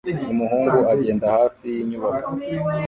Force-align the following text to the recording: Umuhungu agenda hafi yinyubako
Umuhungu 0.31 0.77
agenda 0.93 1.25
hafi 1.37 1.63
yinyubako 1.75 2.29